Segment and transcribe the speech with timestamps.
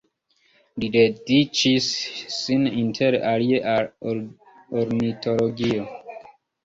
[0.83, 1.89] Li dediĉis
[2.37, 3.93] sin inter alie al
[4.85, 5.87] ornitologio.